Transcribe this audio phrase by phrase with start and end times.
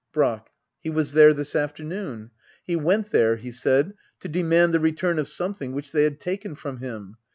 [0.11, 0.49] Brack.
[0.79, 2.31] He was there this afternoon.
[2.63, 6.55] He went there, he said, to demand the return of something which they had taken
[6.55, 7.17] from him.